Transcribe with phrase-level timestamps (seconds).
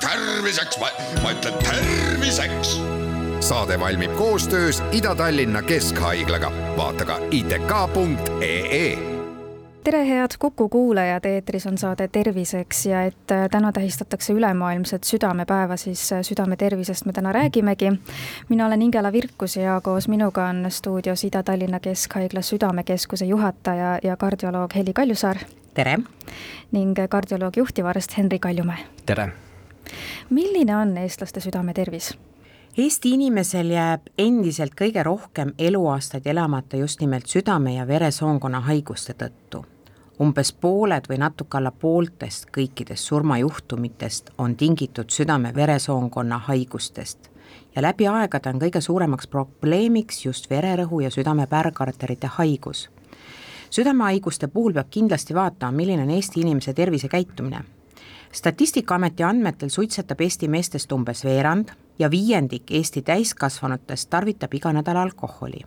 [0.00, 0.78] terviseks,
[1.22, 2.80] ma ütlen terviseks.
[3.40, 9.10] saade valmib koostöös Ida-Tallinna Keskhaiglaga, vaata ka itk.ee
[9.84, 15.76] tere, head Kuku kuulajad, eetris on saade Terviseks ja et äh, täna tähistatakse ülemaailmset südamepäeva,
[15.76, 17.92] siis äh, südame tervisest me täna räägimegi.
[18.48, 24.74] mina olen Ingela Virkus ja koos minuga on stuudios Ida-Tallinna Keskhaigla Südamekeskuse juhataja ja kardioloog
[24.74, 25.36] Heli Kaljusaar.
[25.74, 25.98] Tere!
[26.72, 28.78] ning kardioloog juhtivarst Henri Kaljumäe.
[29.06, 29.32] tere!
[30.30, 32.18] milline on eestlaste südametervis?
[32.78, 39.64] Eesti inimesel jääb endiselt kõige rohkem eluaastaid elamata just nimelt südame- ja veresoonkonna haiguste tõttu.
[40.20, 47.30] umbes pooled või natuke alla pooltest kõikidest surmajuhtumitest on tingitud südame-veresoonkonna haigustest
[47.76, 52.90] ja läbi aegade on kõige suuremaks probleemiks just vererõhu ja südame-pärgarterite haigus.
[53.70, 57.64] Südamehaiguste puhul peab kindlasti vaatama, milline on Eesti inimese tervisekäitumine
[58.32, 65.60] statistikaameti andmetel suitsetab Eesti meestest umbes veerand ja viiendik Eesti täiskasvanutest tarvitab iga nädal alkoholi.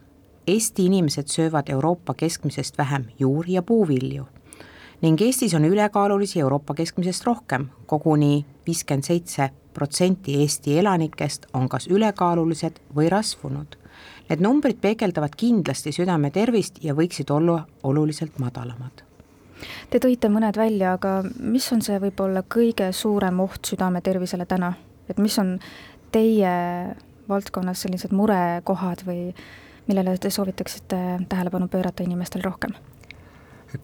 [0.47, 4.25] Eesti inimesed söövad Euroopa keskmisest vähem juur- ja puuvilju
[5.01, 11.87] ning Eestis on ülekaalulisi Euroopa keskmisest rohkem, koguni viiskümmend seitse protsenti Eesti elanikest on kas
[11.87, 13.75] ülekaalulised või rasvunud.
[14.29, 19.03] Need numbrid peegeldavad kindlasti südame tervist ja võiksid olla oluliselt madalamad
[19.89, 24.73] Te tõite mõned välja, aga mis on see võib-olla kõige suurem oht südame tervisele täna,
[25.09, 25.57] et mis on
[26.13, 26.53] teie
[27.29, 29.29] valdkonnas sellised murekohad või
[29.87, 32.75] millele te soovitaksite tähelepanu pöörata inimestel rohkem?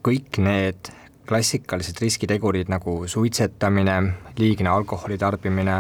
[0.06, 0.92] kõik need
[1.30, 3.96] klassikalised riskitegurid nagu suitsetamine,
[4.38, 5.80] liigne alkoholi tarbimine,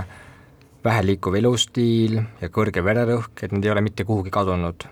[0.83, 4.87] väheliikuv elustiil ja kõrge vererõhk, et need ei ole mitte kuhugi kadunud.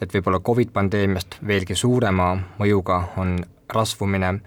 [0.00, 3.38] et võib-olla Covid pandeemiast veelgi suurema mõjuga on
[3.72, 4.40] rasvumine,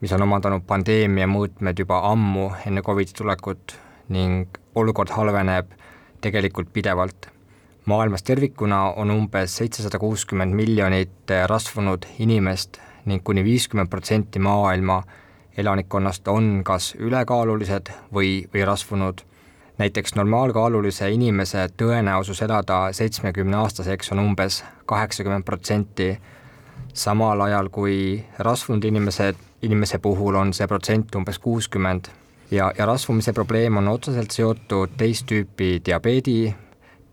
[0.00, 3.74] mis on omandanud pandeemia mõõtmed juba ammu enne Covidi tulekut
[4.08, 5.72] ning olukord halveneb
[6.20, 7.26] tegelikult pidevalt.
[7.86, 15.02] maailmas tervikuna on umbes seitsesada kuuskümmend miljonit rasvunud inimest ning kuni viiskümmend protsenti maailma
[15.56, 19.20] elanikkonnast on kas ülekaalulised või, või rasvunud.
[19.78, 26.18] Näiteks normaalkaalulise inimese tõenäosus elada seitsmekümneaastaseks on umbes kaheksakümmend protsenti.
[26.94, 32.04] Samal ajal kui rasvunud inimesed, inimese puhul on see protsent umbes kuuskümmend.
[32.50, 36.54] Ja, ja rasvumise probleem on otseselt seotud teist tüüpi diabeedi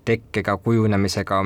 [0.06, 1.44] tekkega, kujunemisega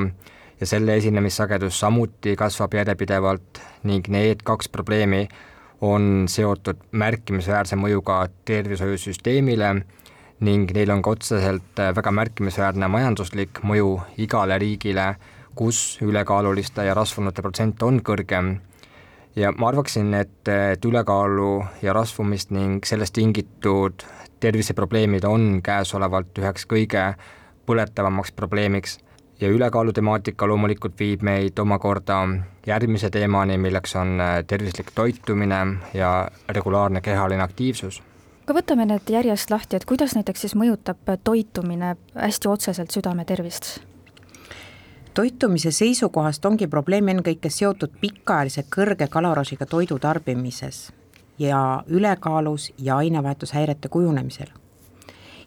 [0.60, 5.28] ja selle esinemissagedus samuti kasvab järjepidevalt ning need kaks probleemi
[5.80, 9.74] on seotud märkimisväärse mõjuga tervishoiusüsteemile
[10.40, 15.14] ning neil on ka otseselt väga märkimisväärne majanduslik mõju igale riigile
[15.56, 18.56] kus ülekaaluliste ja rasvunute protsent on kõrgem.
[19.36, 24.04] Ja ma arvaksin, et, et ülekaalu ja rasvumist ning sellest tingitud
[24.40, 27.08] terviseprobleemid on käesolevalt üheks kõige
[27.66, 28.98] põletavamaks probleemiks.
[29.40, 32.22] Ja ülekaalu temaatika loomulikult viib meid omakorda
[32.66, 34.16] järgmise teemani, milleks on
[34.48, 35.62] tervislik toitumine
[35.94, 36.12] ja
[36.48, 38.00] regulaarne kehaline aktiivsus
[38.46, 43.80] aga võtame need järjest lahti, et kuidas näiteks siis mõjutab toitumine hästi otseselt südame tervist?
[45.16, 50.92] toitumise seisukohast ongi probleem ennekõike seotud pikaajalise kõrge kaloraažiga toidu tarbimises
[51.42, 54.46] ja ülekaalus ja ainevahetushäirete kujunemisel.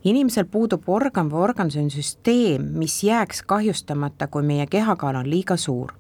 [0.04, 5.94] inimesel puudub organ või organisüsteem, mis jääks kahjustamata, kui meie kehakaal on liiga suur.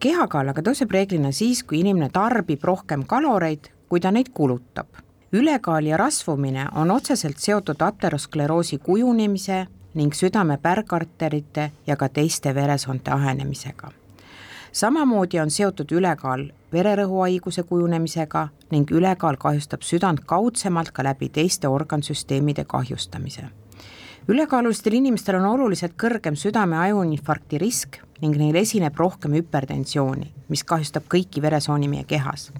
[0.00, 5.86] kehakaal aga tõuseb reeglina siis, kui inimene tarbib rohkem kaloreid, kui ta neid kulutab ülekaal
[5.86, 13.90] ja rasvumine on otseselt seotud ateroskleroosi kujunemise ning südame pärgarterite ja ka teiste veresoonte ahenemisega.
[14.72, 22.64] samamoodi on seotud ülekaal vererõhuhaiguse kujunemisega ning ülekaal kahjustab südant kaudsemalt ka läbi teiste organsüsteemide
[22.64, 23.48] kahjustamise.
[24.28, 31.42] ülekaalulistel inimestel on oluliselt kõrgem südame-ajuinfarkti risk ning neil esineb rohkem hüpertensiooni, mis kahjustab kõiki
[31.42, 32.52] veresooni meie kehas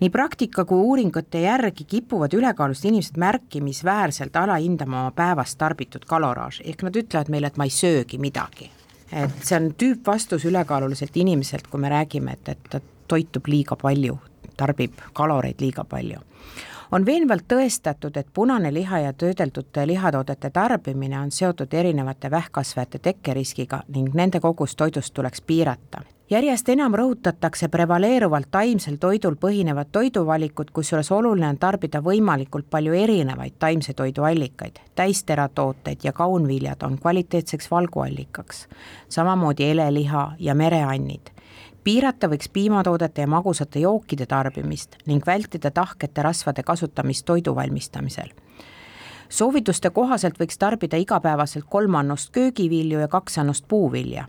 [0.00, 6.84] nii praktika kui uuringute järgi kipuvad ülekaalulised inimesed märkimisväärselt alahindama oma päevast tarbitud kaloraaži, ehk
[6.84, 8.70] nad ütlevad meile, et ma ei söögi midagi.
[9.12, 14.18] et see on tüüpvastus ülekaaluliselt inimeselt, kui me räägime, et, et ta toitub liiga palju,
[14.56, 16.20] tarbib kaloreid liiga palju
[16.92, 23.82] on veenvalt tõestatud, et punane liha ja töödeldud lihatoodete tarbimine on seotud erinevate vähkkasvajate tekkeriskiga
[23.88, 31.10] ning nende kogust toidust tuleks piirata järjest enam rõhutatakse prevaleeruvalt taimsel toidul põhinevat toiduvalikut, kusjuures
[31.14, 34.80] oluline on tarbida võimalikult palju erinevaid taimse toidu allikaid.
[34.94, 38.68] täisteratooted ja kaunviljad on kvaliteetseks valguallikaks,
[39.08, 41.35] samamoodi heleliha ja mereannid.
[41.86, 48.32] Piirata võiks piimatoodete ja magusate jookide tarbimist ning vältida tahkete rasvade kasutamist toidu valmistamisel.
[49.28, 54.26] soovituste kohaselt võiks tarbida igapäevaselt kolm annust köögivilju ja kaks annust puuvilja.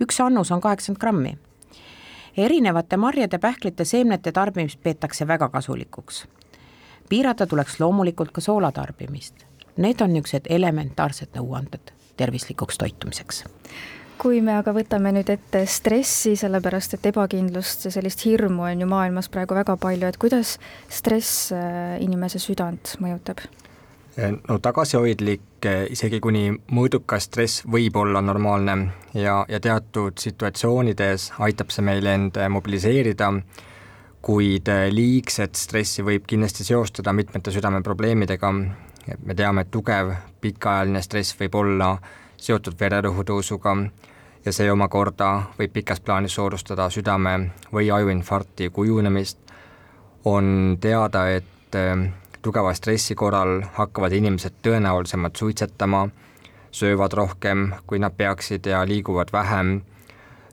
[0.00, 1.38] üks annus on kaheksakümmend grammi.
[2.36, 6.28] erinevate marjade, pähklite, seemnete tarbimist peetakse väga kasulikuks.
[7.08, 9.34] piirata tuleks loomulikult ka soola tarbimist.
[9.76, 13.44] Need on niisugused elementaarsed nõuanded tervislikuks toitumiseks
[14.20, 18.88] kui me aga võtame nüüd ette stressi, sellepärast et ebakindlust ja sellist hirmu on ju
[18.90, 20.58] maailmas praegu väga palju, et kuidas
[20.92, 23.42] stress äh, inimese südant mõjutab?
[24.20, 28.76] no tagasihoidlik, äh, isegi kuni mõõdukas stress võib olla normaalne
[29.16, 33.32] ja, ja teatud situatsioonides aitab see meil end äh, mobiliseerida,
[34.20, 38.50] kuid liigset stressi võib kindlasti seostada mitmete südameprobleemidega,
[39.08, 40.12] et me teame, et tugev
[40.44, 41.94] pikaajaline stress võib olla
[42.40, 43.74] seotud vererõhu tõusuga,
[44.44, 49.38] ja see omakorda võib pikas plaanis soodustada südame- või ajuinfarkti kujunemist,
[50.24, 52.08] on teada, et äh,
[52.42, 56.08] tugeva stressi korral hakkavad inimesed tõenäolisemalt suitsetama,
[56.72, 59.80] söövad rohkem, kui nad peaksid ja liiguvad vähem,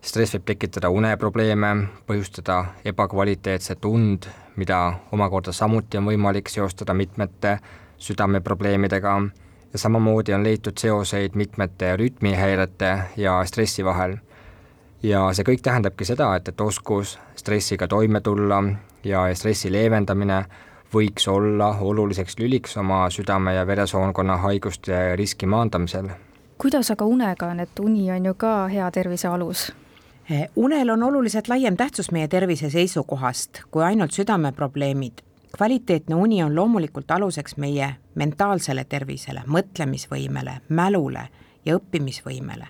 [0.02, 7.60] stress võib tekitada uneprobleeme, põhjustada ebakvaliteetset und, mida omakorda samuti on võimalik seostada mitmete
[7.98, 9.20] südameprobleemidega
[9.74, 14.18] ja samamoodi on leitud seoseid mitmete rütmihäirete ja stressi vahel.
[15.04, 18.64] ja see kõik tähendabki seda, et, et oskus stressiga toime tulla
[19.04, 20.46] ja stressi leevendamine
[20.94, 26.10] võiks olla oluliseks lüliks oma südame- ja veresoonkonna haiguste riski maandamisel.
[26.58, 29.72] kuidas aga unega on, et uni on ju ka hea tervise alus?
[30.56, 35.27] Unel on oluliselt laiem tähtsus meie tervise seisukohast kui ainult südameprobleemid
[35.58, 41.28] kvaliteetne uni on loomulikult aluseks meie mentaalsele tervisele, mõtlemisvõimele, mälule
[41.66, 42.68] ja õppimisvõimele.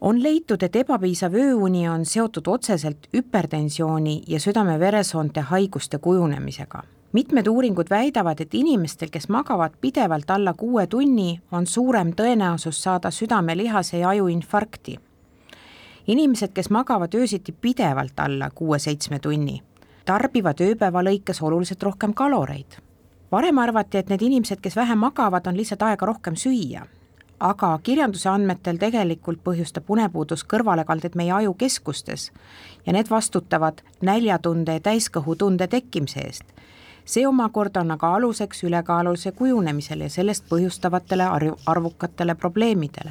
[0.00, 6.82] on leitud, et ebapiisav ööuni on seotud otseselt hüpertensiooni ja südame-veresoonte haiguste kujunemisega.
[7.12, 13.10] mitmed uuringud väidavad, et inimestel, kes magavad pidevalt alla kuue tunni, on suurem tõenäosus saada
[13.10, 14.98] südamelihase ja ajuinfarkti.
[16.06, 19.62] inimesed, kes magavad öösiti pidevalt alla kuue-seitsme tunni
[20.06, 22.78] tarbivad ööpäeva lõikes oluliselt rohkem kaloreid.
[23.32, 26.86] varem arvati, et need inimesed, kes vähe magavad, on lihtsalt aega rohkem süüa.
[27.40, 32.30] aga kirjanduse andmetel tegelikult põhjustab unepuudus kõrvalekalded meie ajukeskustes
[32.86, 36.44] ja need vastutavad näljatunde ja täiskõhutunde tekkimise eest.
[37.04, 43.10] see omakorda on aga aluseks ülekaalulise kujunemisele ja sellest põhjustavatele arv arvukatele probleemidele.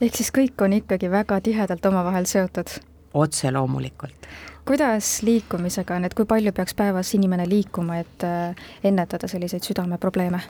[0.00, 2.95] ehk siis kõik on ikkagi väga tihedalt omavahel seotud?
[3.14, 4.28] Otse loomulikult
[4.66, 10.40] kuidas liikumisega on, et kui palju peaks päevas inimene liikuma, et äh, ennetada selliseid südameprobleeme?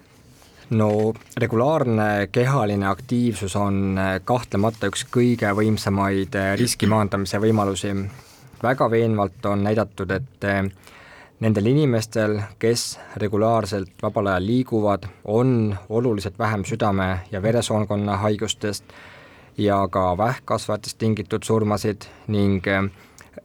[0.71, 7.93] no regulaarne kehaline aktiivsus on äh, kahtlemata üks kõige võimsamaid äh, riski maandamise võimalusi.
[8.63, 10.47] väga veenvalt on näidatud, et
[11.41, 18.85] nendel inimestel, kes regulaarselt vabal ajal liiguvad, on oluliselt vähem südame- ja veresoonkonna haigustest
[19.59, 22.63] ja ka vähkkasvajatest tingitud surmasid ning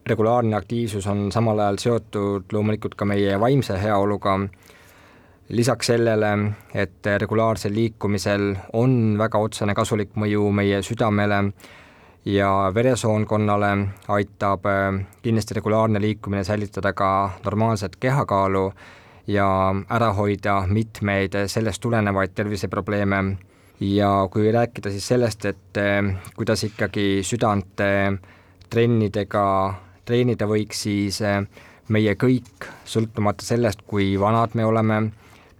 [0.06, 4.38] regulaarne aktiivsus on samal ajal seotud loomulikult ka meie vaimse heaoluga,
[5.48, 6.32] lisaks sellele,
[6.74, 11.42] et regulaarsel liikumisel on väga otsene kasulik mõju meie südamele
[12.24, 13.70] ja veresoonkonnale,
[14.08, 18.72] aitab äh, kindlasti regulaarne liikumine säilitada ka normaalset kehakaalu
[19.26, 19.48] ja
[19.90, 23.22] ära hoida mitmeid sellest tulenevaid terviseprobleeme
[23.82, 27.82] ja kui rääkida siis sellest, et äh, kuidas ikkagi südant
[28.70, 29.46] trennidega
[30.04, 31.42] treenida võiks, siis eh,
[31.92, 35.00] meie kõik, sõltumata sellest, kui vanad me oleme,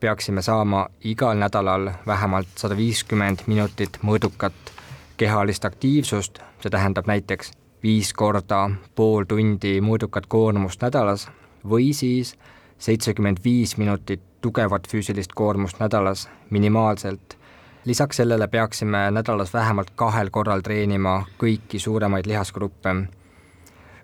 [0.03, 4.73] peaksime saama igal nädalal vähemalt sada viiskümmend minutit mõõdukat
[5.17, 7.53] kehalist aktiivsust, see tähendab näiteks
[7.83, 8.65] viis korda
[8.99, 11.29] pool tundi mõõdukat koormust nädalas
[11.69, 12.35] või siis
[12.83, 17.37] seitsekümmend viis minutit tugevat füüsilist koormust nädalas minimaalselt.
[17.85, 22.95] Lisaks sellele peaksime nädalas vähemalt kahel korral treenima kõiki suuremaid lihasgruppe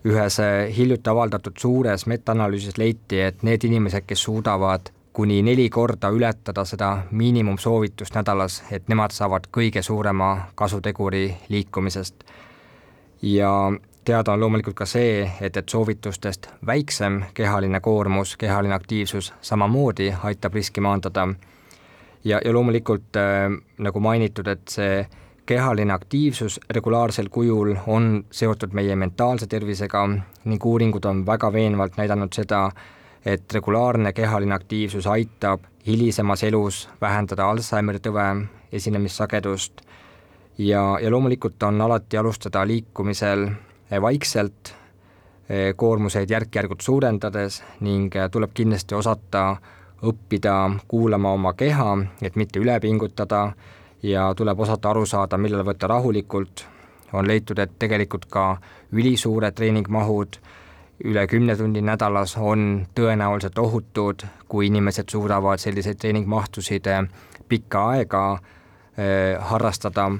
[0.04, 6.10] ühes äh, hiljuti avaldatud suures metaanalüüsis leiti, et need inimesed, kes suudavad kuni neli korda
[6.14, 12.24] ületada seda miinimumsoovitust nädalas, et nemad saavad kõige suurema kasuteguri liikumisest.
[13.22, 13.72] ja
[14.04, 20.54] teada on loomulikult ka see, et, et soovitustest väiksem kehaline koormus, kehaline aktiivsus samamoodi aitab
[20.54, 21.28] riski maandada.
[22.28, 25.06] Ja, ja loomulikult äh, nagu mainitud, et see
[25.48, 30.04] kehaline aktiivsus regulaarsel kujul on seotud meie mentaalse tervisega
[30.44, 32.66] ning uuringud on väga veenvalt näidanud seda,
[33.24, 38.26] et regulaarne kehaline aktiivsus aitab hilisemas elus vähendada Alžeimeri tõve
[38.72, 39.80] esinemissagedust.
[40.58, 43.46] Ja, ja loomulikult on alati alustada liikumisel
[44.02, 44.74] vaikselt,
[45.76, 49.44] koormuseid järk-järgult suurendades ning tuleb kindlasti osata
[50.02, 53.52] õppida kuulama oma keha, et mitte üle pingutada
[54.02, 56.64] ja tuleb osata aru saada, millal võtta rahulikult,
[57.12, 58.44] on leitud, et tegelikult ka
[58.92, 60.38] ülisuured treeningmahud,
[61.04, 66.86] üle kümne tunni nädalas on tõenäoliselt ohutud, kui inimesed suudavad selliseid treeningmahtusid
[67.48, 70.10] pikka aega äh, harrastada,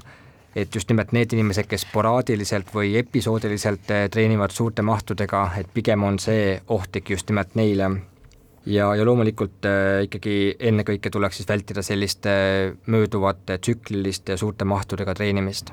[0.57, 6.19] et just nimelt need inimesed, kes sporaadiliselt või episoodiliselt treenivad suurte mahtudega, et pigem on
[6.19, 7.91] see ohtlik just nimelt neile
[8.69, 10.39] ja, ja loomulikult äh, ikkagi
[10.71, 15.73] ennekõike tuleks siis vältida sellist äh, mööduvate tsükliliste suurte mahtudega treenimist.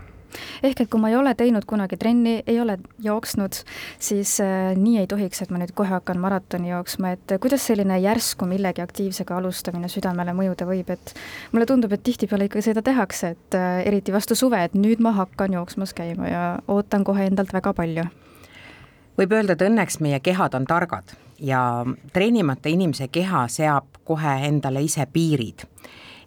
[0.68, 3.56] Ehk et kui ma ei ole teinud kunagi trenni, ei ole jooksnud,
[4.00, 8.00] siis äh, nii ei tohiks, et ma nüüd kohe hakkan maratoni jooksma, et kuidas selline
[8.04, 11.16] järsku millegi aktiivsega alustamine südamele mõjuda võib, et
[11.56, 15.16] mulle tundub, et tihtipeale ikka seda tehakse, et äh, eriti vastu suve, et nüüd ma
[15.16, 18.08] hakkan jooksmas käima ja ootan kohe endalt väga palju.
[19.16, 24.84] võib öelda, et õnneks meie kehad on targad ja treenimata inimese keha seab kohe endale
[24.84, 25.66] ise piirid.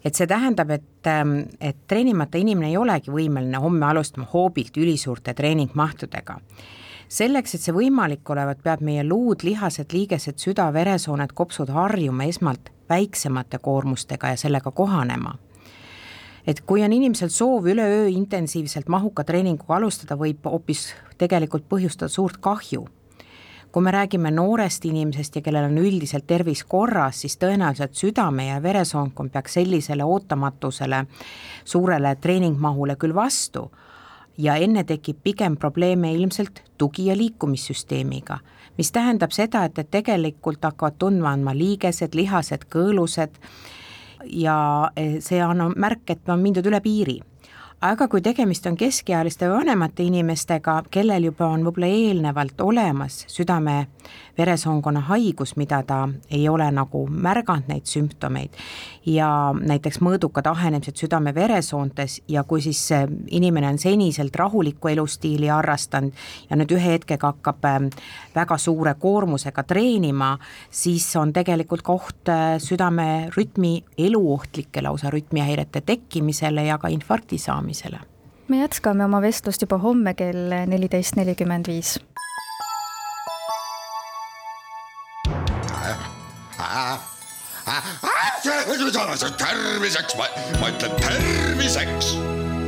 [0.05, 5.33] et see tähendab, et, ähm, et treenimata inimene ei olegi võimeline homme alustama hoobilt ülisuurte
[5.33, 6.39] treeningmahtudega.
[7.07, 12.69] selleks, et see võimalik olevat, peab meie luud, lihased, liigesed, süda, veresooned, kopsud harjuma esmalt
[12.89, 15.35] väiksemate koormustega ja sellega kohanema
[16.47, 22.37] et kui on inimesel soov üleöö intensiivselt mahuka treeninguga alustada, võib hoopis tegelikult põhjustada suurt
[22.37, 22.87] kahju
[23.71, 28.61] kui me räägime noorest inimesest ja kellel on üldiselt tervis korras, siis tõenäoliselt südame ja
[28.63, 31.03] veresoonkond peaks sellisele ootamatusele
[31.65, 33.69] suurele treeningmahule küll vastu.
[34.37, 38.39] Ja enne tekib pigem probleeme ilmselt tugi- ja liikumissüsteemiga,
[38.77, 43.35] mis tähendab seda, et, et tegelikult hakkavad tundma andma liigesed, lihased, kõõlused
[44.23, 44.55] ja
[44.95, 47.19] eh, see annab märk, et on mindud üle piiri
[47.81, 53.85] aga kui tegemist on keskealiste või vanemate inimestega, kellel juba on võib-olla eelnevalt olemas südame
[54.39, 58.55] veresoonkonna haigus, mida ta ei ole nagu märganud, neid sümptomeid,
[59.07, 62.81] ja näiteks mõõdukad ahenemised südame-veresoontes ja kui siis
[63.31, 66.15] inimene on seniselt rahulikku elustiili harrastanud
[66.49, 67.89] ja nüüd ühe hetkega hakkab ähm,
[68.35, 70.33] väga suure koormusega treenima,
[70.71, 73.73] siis on tegelikult ka oht äh, südamerütmi,
[74.07, 77.68] eluohtlike lausa rütmihäirete tekkimisele ja ka infarkti saamisele
[78.49, 81.99] me jätkame oma vestlust juba homme kell neliteist nelikümmend viis.
[89.37, 90.15] terviseks,
[90.59, 92.17] ma ütlen terviseks.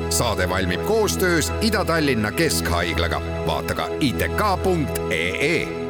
[0.10, 5.81] saade valmib koostöös Ida-Tallinna Keskhaiglaga, vaata ka itk.ee